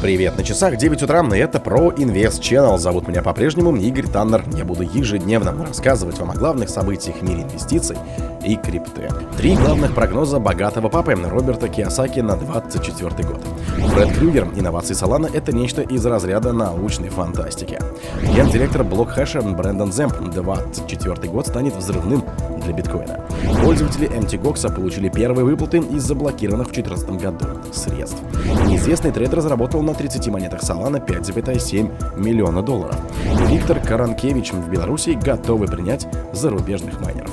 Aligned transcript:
Привет, 0.00 0.38
на 0.38 0.44
часах 0.44 0.76
9 0.76 1.02
утра, 1.02 1.26
и 1.34 1.38
это 1.38 1.58
про 1.58 1.90
Invest 1.90 2.40
Channel. 2.40 2.78
Зовут 2.78 3.08
меня 3.08 3.20
по-прежнему 3.20 3.74
Игорь 3.74 4.06
Таннер. 4.06 4.44
Я 4.56 4.64
буду 4.64 4.84
ежедневно 4.84 5.52
рассказывать 5.66 6.20
вам 6.20 6.30
о 6.30 6.34
главных 6.34 6.68
событиях 6.68 7.16
в 7.16 7.22
мире 7.22 7.42
инвестиций 7.42 7.96
и 8.46 8.54
крипты. 8.54 9.08
Три 9.36 9.56
главных 9.56 9.96
прогноза 9.96 10.38
богатого 10.38 10.88
папы 10.88 11.14
Роберта 11.16 11.68
Киосаки 11.68 12.20
на 12.20 12.36
24 12.36 13.10
год. 13.28 13.44
Фред 13.92 14.16
Крюгер, 14.16 14.44
инновации 14.54 14.94
Solana— 14.94 15.28
это 15.34 15.50
нечто 15.52 15.82
из 15.82 16.06
разряда 16.06 16.52
научной 16.52 17.08
фантастики. 17.08 17.80
Гендиректор 18.22 18.84
блокхэша 18.84 19.42
Брэндон 19.42 19.92
Земп 19.92 20.14
24 20.20 21.28
год 21.28 21.48
станет 21.48 21.74
взрывным 21.74 22.22
для 22.68 22.76
биткоина. 22.76 23.20
Пользователи 23.62 24.08
MTGOX 24.08 24.74
получили 24.74 25.08
первые 25.08 25.44
выплаты 25.44 25.78
из 25.78 26.02
заблокированных 26.02 26.68
в 26.68 26.72
2014 26.72 27.22
году 27.22 27.46
средств. 27.72 28.22
Неизвестный 28.66 29.10
трейдер 29.10 29.38
разработал 29.38 29.82
на 29.82 29.94
30 29.94 30.28
монетах 30.28 30.62
Solana 30.62 31.04
5,7 31.04 32.18
миллиона 32.18 32.62
долларов. 32.62 32.96
Виктор 33.48 33.80
Каранкевич 33.80 34.52
в 34.52 34.68
Беларуси 34.68 35.10
готовы 35.10 35.66
принять 35.66 36.06
зарубежных 36.32 37.00
майнеров. 37.00 37.30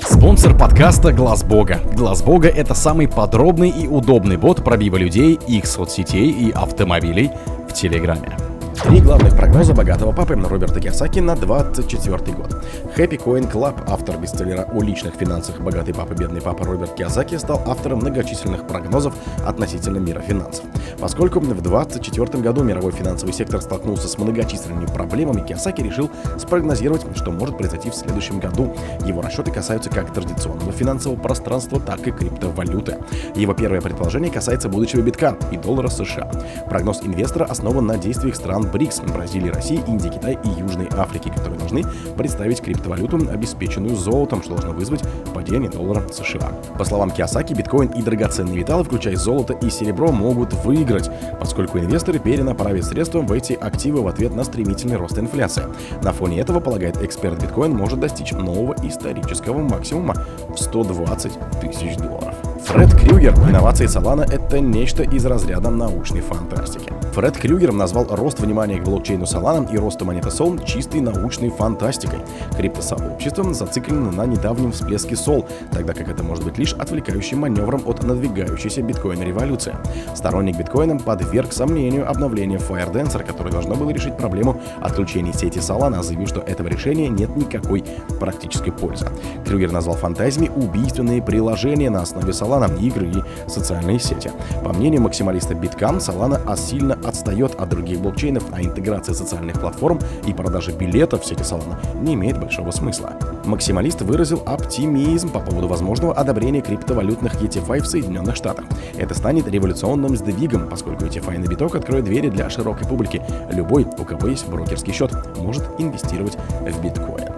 Спонсор 0.00 0.56
подкаста 0.56 1.12
Глаз 1.12 1.42
Бога. 1.42 1.80
Глаз 1.94 2.22
Бога 2.22 2.48
это 2.48 2.74
самый 2.74 3.08
подробный 3.08 3.70
и 3.70 3.88
удобный 3.88 4.36
бот 4.36 4.62
пробива 4.62 4.96
людей, 4.96 5.38
их 5.48 5.66
соцсетей 5.66 6.30
и 6.30 6.52
автомобилей 6.52 7.30
в 7.68 7.72
Телеграме. 7.72 8.45
Три 8.82 9.00
главных 9.00 9.34
прогноза 9.34 9.72
богатого 9.72 10.12
папы 10.12 10.34
Роберта 10.34 10.80
Киосаки 10.80 11.18
на 11.18 11.34
24 11.34 12.18
год. 12.34 12.64
Happy 12.96 13.18
Coin 13.22 13.50
Club, 13.50 13.74
автор 13.88 14.18
бестселлера 14.18 14.68
о 14.72 14.82
личных 14.82 15.14
финансах 15.14 15.60
«Богатый 15.60 15.94
папа, 15.94 16.12
бедный 16.14 16.40
папа» 16.40 16.64
Роберт 16.64 16.94
Киосаки 16.94 17.36
стал 17.36 17.62
автором 17.66 18.00
многочисленных 18.00 18.66
прогнозов 18.66 19.14
относительно 19.46 19.98
мира 19.98 20.20
финансов. 20.20 20.64
Поскольку 21.00 21.40
в 21.40 21.46
2024 21.46 22.42
году 22.42 22.62
мировой 22.62 22.92
финансовый 22.92 23.32
сектор 23.32 23.60
столкнулся 23.60 24.08
с 24.08 24.18
многочисленными 24.18 24.86
проблемами, 24.86 25.46
Киосаки 25.46 25.82
решил 25.82 26.10
спрогнозировать, 26.38 27.04
что 27.16 27.30
может 27.30 27.56
произойти 27.56 27.90
в 27.90 27.94
следующем 27.94 28.40
году. 28.40 28.74
Его 29.04 29.22
расчеты 29.22 29.50
касаются 29.50 29.90
как 29.90 30.12
традиционного 30.12 30.72
финансового 30.72 31.18
пространства, 31.18 31.80
так 31.80 32.06
и 32.06 32.12
криптовалюты. 32.12 32.98
Его 33.34 33.54
первое 33.54 33.80
предположение 33.80 34.30
касается 34.30 34.68
будущего 34.68 35.00
битка 35.00 35.36
и 35.50 35.56
доллара 35.56 35.88
США. 35.88 36.30
Прогноз 36.68 37.02
инвестора 37.02 37.44
основан 37.44 37.86
на 37.86 37.98
действиях 37.98 38.36
стран 38.36 38.65
БРИКС– 38.66 39.00
Бразилии, 39.14 39.50
России, 39.50 39.82
Индии, 39.86 40.08
Китая 40.08 40.38
и 40.42 40.60
Южной 40.60 40.88
Африки, 40.92 41.28
которые 41.28 41.58
должны 41.58 41.84
представить 42.16 42.60
криптовалюту, 42.60 43.16
обеспеченную 43.30 43.96
золотом, 43.96 44.42
что 44.42 44.54
должно 44.54 44.72
вызвать 44.72 45.02
падение 45.34 45.70
доллара 45.70 46.06
США. 46.08 46.52
По 46.78 46.84
словам 46.84 47.10
Киосаки, 47.10 47.54
биткоин 47.54 47.88
и 47.90 48.02
драгоценные 48.02 48.56
металлы, 48.56 48.84
включая 48.84 49.16
золото 49.16 49.54
и 49.54 49.70
серебро, 49.70 50.12
могут 50.12 50.52
выиграть, 50.64 51.10
поскольку 51.38 51.78
инвесторы 51.78 52.18
перенаправят 52.18 52.84
средства 52.84 53.20
в 53.20 53.32
эти 53.32 53.54
активы 53.54 54.02
в 54.02 54.08
ответ 54.08 54.34
на 54.34 54.44
стремительный 54.44 54.96
рост 54.96 55.18
инфляции. 55.18 55.64
На 56.02 56.12
фоне 56.12 56.40
этого, 56.40 56.60
полагает 56.60 57.02
эксперт, 57.02 57.42
биткоин 57.42 57.72
может 57.72 58.00
достичь 58.00 58.32
нового 58.32 58.74
исторического 58.82 59.60
максимума 59.60 60.14
в 60.48 60.56
120 60.58 61.32
тысяч 61.60 61.96
долларов. 61.96 62.34
Фред 62.66 62.94
Крюгер. 62.94 63.32
Инновации 63.34 63.86
Solana— 63.86 64.24
это 64.30 64.58
нечто 64.58 65.04
из 65.04 65.24
разряда 65.24 65.70
научной 65.70 66.20
фантастики. 66.20 66.92
Фред 67.12 67.38
Крюгер 67.38 67.72
назвал 67.72 68.06
рост 68.10 68.40
внимания 68.40 68.78
к 68.78 68.84
блокчейну 68.84 69.24
Solana 69.24 69.72
и 69.72 69.78
росту 69.78 70.04
монеты 70.04 70.28
Sol 70.28 70.62
чистой 70.66 71.00
научной 71.00 71.48
фантастикой. 71.48 72.18
Криптосообщество 72.56 73.54
зациклено 73.54 74.10
на 74.10 74.26
недавнем 74.26 74.72
всплеске 74.72 75.14
Sol, 75.14 75.48
тогда 75.70 75.94
как 75.94 76.08
это 76.08 76.24
может 76.24 76.44
быть 76.44 76.58
лишь 76.58 76.72
отвлекающим 76.74 77.38
маневром 77.38 77.82
от 77.86 78.02
надвигающейся 78.02 78.82
биткоин-революции. 78.82 79.76
Сторонник 80.14 80.58
биткоина 80.58 80.98
подверг 80.98 81.52
сомнению 81.52 82.10
обновление 82.10 82.58
Firedancer, 82.58 83.24
которое 83.24 83.52
должно 83.52 83.76
было 83.76 83.90
решить 83.90 84.16
проблему 84.16 84.60
отключения 84.80 85.32
сети 85.32 85.58
Solana, 85.58 86.02
заявив, 86.02 86.28
что 86.28 86.40
этого 86.40 86.66
решения 86.66 87.08
нет 87.08 87.34
никакой 87.36 87.84
практической 88.18 88.72
пользы. 88.72 89.06
Крюгер 89.46 89.70
назвал 89.70 89.96
фантазиями 89.96 90.50
убийственные 90.54 91.22
приложения 91.22 91.90
на 91.90 92.02
основе 92.02 92.32
Solana, 92.32 92.55
игры 92.64 93.06
и 93.08 93.48
социальные 93.48 93.98
сети. 93.98 94.30
По 94.64 94.72
мнению 94.72 95.02
максималиста 95.02 95.54
Биткам, 95.54 95.98
Solana 95.98 96.56
сильно 96.56 96.94
отстает 97.04 97.54
от 97.54 97.68
других 97.68 98.00
блокчейнов, 98.00 98.44
а 98.52 98.62
интеграция 98.62 99.14
социальных 99.14 99.60
платформ 99.60 100.00
и 100.26 100.32
продажа 100.32 100.72
билетов 100.72 101.22
в 101.22 101.26
сети 101.26 101.42
Solana 101.42 101.76
не 102.02 102.14
имеет 102.14 102.40
большого 102.40 102.70
смысла. 102.70 103.12
Максималист 103.44 104.02
выразил 104.02 104.42
оптимизм 104.46 105.30
по 105.30 105.40
поводу 105.40 105.68
возможного 105.68 106.14
одобрения 106.14 106.60
криптовалютных 106.60 107.34
ETFI 107.42 107.80
в 107.80 107.86
Соединенных 107.86 108.36
Штатах. 108.36 108.64
Это 108.96 109.14
станет 109.14 109.46
революционным 109.48 110.16
сдвигом, 110.16 110.68
поскольку 110.68 111.04
ETFI 111.04 111.38
на 111.38 111.46
биток 111.46 111.74
откроет 111.74 112.04
двери 112.04 112.28
для 112.28 112.50
широкой 112.50 112.88
публики. 112.88 113.22
Любой, 113.50 113.84
у 113.84 114.04
кого 114.04 114.28
есть 114.28 114.48
брокерский 114.48 114.92
счет, 114.92 115.12
может 115.38 115.64
инвестировать 115.78 116.36
в 116.60 116.82
биткоин. 116.82 117.28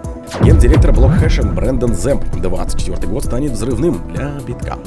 Гендиректор 0.43 0.93
блокхэша 0.93 1.43
Брэндон 1.43 1.95
Земп 1.95 2.23
24 2.37 3.07
год 3.07 3.25
станет 3.25 3.51
взрывным 3.51 4.01
для 4.13 4.39
битка. 4.47 4.77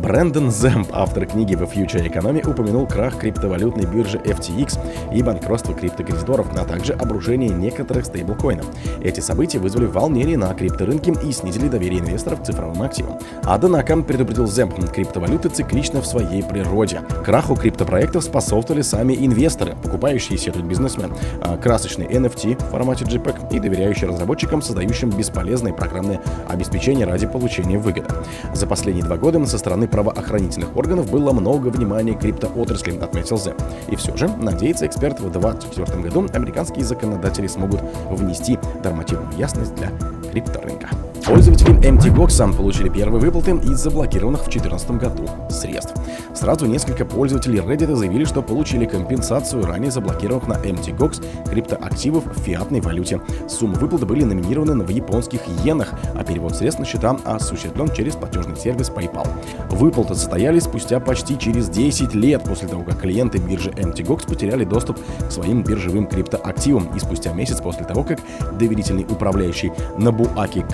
Брэндон 0.00 0.50
Земп, 0.50 0.88
автор 0.92 1.26
книги 1.26 1.54
The 1.54 1.70
Future 1.70 2.10
Economy, 2.10 2.48
упомянул 2.50 2.86
крах 2.86 3.18
криптовалютной 3.18 3.84
биржи 3.84 4.16
FTX 4.16 4.78
и 5.14 5.22
банкротство 5.22 5.74
криптокредиторов, 5.74 6.46
а 6.58 6.64
также 6.64 6.94
обрушение 6.94 7.50
некоторых 7.50 8.06
стейблкоинов. 8.06 8.64
Эти 9.02 9.20
события 9.20 9.58
вызвали 9.58 9.84
волнение 9.84 10.38
на 10.38 10.54
крипторынке 10.54 11.14
и 11.22 11.32
снизили 11.32 11.68
доверие 11.68 12.00
инвесторов 12.00 12.40
к 12.40 12.46
цифровым 12.46 12.80
активам. 12.80 13.18
Однако, 13.42 14.00
предупредил 14.00 14.46
Земп, 14.46 14.74
криптовалюты 14.90 15.50
цикличны 15.50 16.00
в 16.00 16.06
своей 16.06 16.42
природе. 16.42 17.02
Краху 17.22 17.54
криптопроектов 17.54 18.24
способствовали 18.24 18.80
сами 18.80 19.12
инвесторы, 19.14 19.76
покупающие 19.82 20.38
сетуют 20.38 20.66
бизнесмен, 20.66 21.12
а 21.42 21.58
красочный 21.58 22.06
NFT 22.06 22.56
в 22.56 22.70
формате 22.70 23.04
JPEG 23.04 23.54
и 23.54 23.60
доверяющие 23.60 24.08
разработчикам, 24.08 24.62
создающим 24.62 25.10
бесполезное 25.10 25.74
программное 25.74 26.22
обеспечение 26.48 27.04
ради 27.04 27.26
получения 27.26 27.76
выгоды. 27.76 28.08
За 28.54 28.66
последние 28.66 29.04
два 29.04 29.18
года 29.18 29.44
со 29.44 29.58
стороны 29.58 29.89
правоохранительных 29.90 30.76
органов 30.76 31.10
было 31.10 31.32
много 31.32 31.68
внимания 31.68 32.14
криптоотрасли, 32.14 32.98
отметил 32.98 33.38
Зе. 33.38 33.54
И 33.88 33.96
все 33.96 34.16
же, 34.16 34.28
надеется 34.28 34.86
эксперт, 34.86 35.20
в 35.20 35.30
2024 35.30 36.02
году 36.02 36.26
американские 36.32 36.84
законодатели 36.84 37.46
смогут 37.46 37.80
внести 38.10 38.58
нормативную 38.84 39.36
ясность 39.36 39.74
для 39.74 39.90
крипторынка. 40.30 40.90
Пользователи 41.30 41.70
MTGOX 41.88 42.56
получили 42.56 42.88
первые 42.88 43.20
выплаты 43.20 43.52
из 43.52 43.78
заблокированных 43.78 44.40
в 44.40 44.50
2014 44.50 44.90
году 44.90 45.28
средств. 45.48 45.94
Сразу 46.34 46.66
несколько 46.66 47.04
пользователей 47.04 47.60
Reddit 47.60 47.94
заявили, 47.94 48.24
что 48.24 48.42
получили 48.42 48.84
компенсацию 48.84 49.64
ранее 49.64 49.92
заблокированных 49.92 50.48
на 50.48 50.54
MTGOX 50.54 51.48
криптоактивов 51.48 52.24
в 52.26 52.40
фиатной 52.40 52.80
валюте. 52.80 53.20
Суммы 53.48 53.74
выплаты 53.74 54.06
были 54.06 54.24
номинированы 54.24 54.82
в 54.82 54.88
японских 54.88 55.40
иенах, 55.46 55.94
а 56.16 56.24
перевод 56.24 56.56
средств 56.56 56.80
на 56.80 56.84
счета 56.84 57.16
осуществлен 57.24 57.92
через 57.92 58.16
платежный 58.16 58.56
сервис 58.56 58.90
PayPal. 58.90 59.28
Выплаты 59.70 60.16
состоялись 60.16 60.64
спустя 60.64 60.98
почти 60.98 61.38
через 61.38 61.68
10 61.68 62.12
лет 62.12 62.42
после 62.42 62.66
того, 62.66 62.82
как 62.82 63.02
клиенты 63.02 63.38
биржи 63.38 63.70
MTGOX 63.70 64.26
потеряли 64.26 64.64
доступ 64.64 64.98
к 64.98 65.30
своим 65.30 65.62
биржевым 65.62 66.08
криптоактивам 66.08 66.90
и 66.96 66.98
спустя 66.98 67.32
месяц 67.32 67.60
после 67.60 67.86
того, 67.86 68.02
как 68.02 68.18
доверительный 68.58 69.06
управляющий 69.08 69.70
Набуаки 69.96 70.64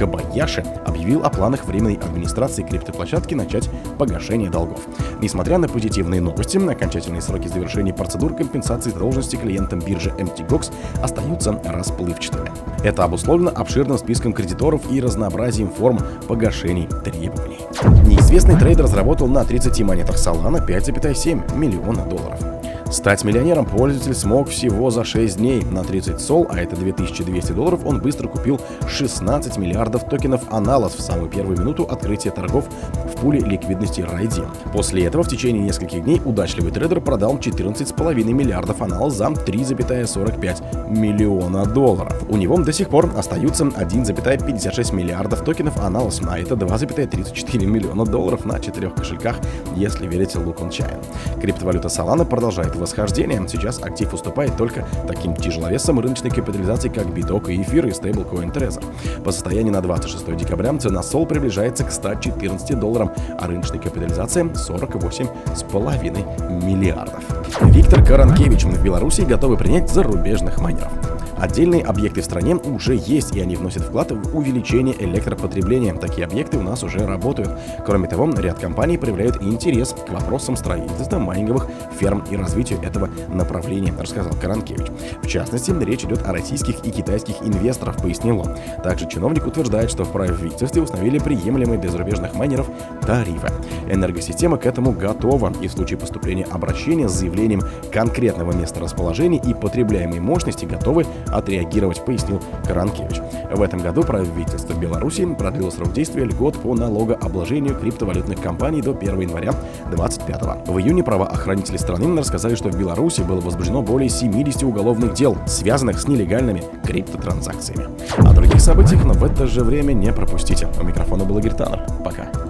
Кабаяши 0.47 0.65
объявил 0.87 1.25
о 1.25 1.31
планах 1.31 1.65
временной 1.65 1.95
администрации 1.95 2.63
криптоплощадки 2.63 3.35
начать 3.35 3.69
погашение 3.99 4.49
долгов. 4.49 4.79
Несмотря 5.21 5.59
на 5.59 5.69
позитивные 5.69 6.21
новости, 6.21 6.57
окончательные 6.57 7.21
сроки 7.21 7.49
завершения 7.49 7.93
процедур 7.93 8.35
компенсации 8.35 8.91
должности 8.91 9.35
клиентам 9.35 9.81
биржи 9.81 10.11
MTGOX 10.11 10.73
остаются 11.03 11.61
расплывчатыми. 11.65 12.51
Это 12.85 13.03
обусловлено 13.05 13.51
обширным 13.55 13.99
списком 13.99 14.33
кредиторов 14.33 14.83
и 14.91 15.01
разнообразием 15.01 15.71
форм 15.71 15.99
погашений 16.29 16.89
требований. 17.05 17.59
Неизвестный 18.07 18.57
трейдер 18.57 18.85
заработал 18.85 19.27
на 19.27 19.45
30 19.45 19.81
монетах 19.83 20.17
Solana 20.17 20.65
5,7 20.65 21.57
миллиона 21.57 22.05
долларов. 22.05 22.56
Стать 22.91 23.25
миллионером 23.25 23.67
пользователь 23.67 24.15
смог 24.15 24.49
всего 24.49 24.91
за 24.91 25.03
6 25.03 25.39
дней. 25.39 25.63
На 25.63 25.83
30 25.83 26.21
SOL, 26.21 26.47
а 26.49 26.61
это 26.61 26.77
2200 26.77 27.53
долларов, 27.53 27.81
он 27.85 28.01
быстро 28.01 28.29
купил 28.29 28.61
16 28.89 29.57
миллиардов 29.59 30.09
токенов 30.09 30.43
Analos 30.53 30.95
в 30.95 31.01
самую 31.01 31.29
первую 31.29 31.59
минуту 31.59 31.83
открытия 31.83 32.31
торгов 32.31 32.69
в 32.95 33.21
пуле 33.21 33.41
ликвидности 33.41 34.03
Raydium. 34.03 34.43
После 34.73 35.05
этого 35.05 35.25
в 35.25 35.29
течение 35.29 35.63
нескольких 35.63 36.05
дней 36.05 36.23
удачливый 36.25 36.71
трейдер 36.71 37.01
продал 37.01 37.37
14,5 37.39 38.25
миллиардов 38.33 38.81
Analos 38.81 39.15
за 39.15 39.27
3,45 39.27 40.89
миллиона 40.91 41.67
долларов. 41.67 42.23
У 42.29 42.37
него 42.37 42.57
до 42.57 42.73
сих 42.73 42.89
пор 42.89 43.11
остаются 43.17 43.65
1,56 43.65 44.95
миллиардов 44.95 45.43
токенов 45.43 45.77
Analos, 45.79 46.21
а 46.27 46.39
это 46.39 46.55
2,34 46.55 47.67
миллиона 47.67 48.05
долларов 48.05 48.45
на 48.45 48.61
четырех 48.61 48.95
кошельках, 48.95 49.37
если 49.75 50.07
верить 50.07 50.37
Лукон 50.37 50.71
Чайн. 50.71 51.01
Криптовалюта 51.41 51.89
Solana 51.89 52.25
продолжает 52.25 52.76
восхождение. 52.77 53.47
Сейчас 53.49 53.83
актив 53.83 54.13
уступает 54.13 54.57
только 54.57 54.87
таким 55.07 55.35
тяжеловесам 55.35 56.01
рыночной 56.01 56.31
капитализации, 56.31 56.89
как 56.89 57.13
биток 57.13 57.49
и 57.49 57.63
эфир 57.63 57.87
и 57.87 57.93
стейблкоин 57.93 58.51
Трезор. 58.51 58.83
По 59.25 59.33
состоянию 59.33 59.73
на 59.73 59.81
26 59.81 60.37
декабря 60.37 60.77
цена 60.79 61.01
Sol 61.01 61.27
приближается 61.27 61.85
к 61.85 61.91
114 61.91 62.79
долларам, 62.79 63.13
а 63.39 63.47
рыночная 63.47 63.81
капитализация 63.81 64.45
48,5 64.45 66.65
миллиардов. 66.65 67.23
Виктор 67.63 68.05
Каранкевич 68.05 68.65
в 68.65 68.83
Беларуси 68.83 69.23
готовы 69.23 69.57
принять 69.57 69.91
зарубежных 69.91 70.61
майнеров. 70.61 70.93
Отдельные 71.39 71.83
объекты 71.83 72.23
в 72.23 72.25
стране 72.25 72.57
уже 72.57 72.95
есть, 72.97 73.37
и 73.37 73.41
они 73.41 73.57
вносят 73.57 73.83
вклад 73.83 74.11
в 74.11 74.37
увеличение 74.37 74.95
электропотребления. 74.99 75.95
Такие 75.95 76.27
объекты 76.27 76.59
у 76.59 76.63
нас 76.63 76.83
уже 76.83 77.07
работают. 77.07 77.51
Кроме 77.85 78.09
того, 78.09 78.31
ряд 78.39 78.59
компаний 78.59 78.97
проявляют 78.97 79.43
интерес 79.43 79.95
к 79.95 80.11
вопросам 80.11 80.57
строительства 80.57 81.19
майнинговых 81.19 81.69
ферм 81.99 82.25
и 82.31 82.37
развитию 82.37 82.81
этого 82.83 83.09
направления, 83.29 83.93
рассказал 83.99 84.33
Каранкевич. 84.41 84.87
В 85.23 85.27
частности, 85.27 85.73
речь 85.85 86.05
идет 86.05 86.27
о 86.27 86.33
российских 86.33 86.85
и 86.85 86.91
китайских 86.91 87.35
инвесторах, 87.43 87.97
пояснил 87.97 88.41
он. 88.41 88.57
Также 88.83 89.09
чиновник 89.09 89.47
утверждает, 89.47 89.91
что 89.91 90.05
в 90.05 90.13
правительстве 90.13 90.83
установили 90.83 91.19
приемлемые 91.19 91.79
для 91.79 91.91
зарубежных 91.91 92.35
майнеров 92.35 92.69
тарифы. 93.07 93.49
Энергосистема 93.91 94.57
к 94.57 94.67
этому 94.67 94.93
готова, 94.93 95.53
и 95.61 95.69
в 95.69 95.73
случае 95.73 95.99
поступления 95.99 96.45
обращения 96.45 97.09
с 97.09 97.13
заявлением 97.13 97.63
конкретного 97.93 98.53
места 98.53 98.81
расположения 98.81 99.39
и 99.39 99.55
потребляемой 99.55 100.21
мощности 100.21 100.65
готовы 100.65 101.05
отреагировать, 101.29 102.05
пояснил 102.05 102.41
Каранкевич. 102.67 103.21
В 103.53 103.63
этом 103.63 103.81
году 103.81 104.03
правительство 104.03 104.75
Беларуси 104.75 105.27
продлило 105.35 105.71
срок 105.71 105.93
действия 105.93 106.25
льгот 106.25 106.57
по 106.57 106.75
налогообложению 106.75 107.77
криптовалютных 107.79 108.41
компаний 108.41 108.83
до 108.83 108.93
1 108.93 109.21
января 109.21 109.53
2025 109.91 110.69
В 110.69 110.79
июне 110.79 111.03
правоохранители 111.03 111.77
страны 111.77 112.17
рассказали, 112.19 112.55
что 112.55 112.69
в 112.69 112.79
Беларуси 112.79 113.23
было 113.23 113.41
возбуждено 113.41 113.83
более 113.83 114.09
70 114.09 114.63
уголовных 114.65 115.15
дел, 115.15 115.37
связанных 115.47 115.99
с 115.99 116.07
нелегальными 116.07 116.63
криптотранзакциями. 116.85 117.89
О 118.19 118.33
других 118.33 118.61
событиях, 118.61 119.05
но 119.05 119.15
в 119.15 119.25
это 119.25 119.47
же 119.47 119.65
время 119.65 119.93
не 119.93 120.13
пропустите. 120.13 120.69
У 120.81 120.85
микрофона 120.85 121.25
был 121.25 121.39
Игорь. 121.39 121.57
Пока. 122.05 122.46